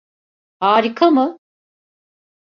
Harika 0.59 1.11
mı? 1.11 1.37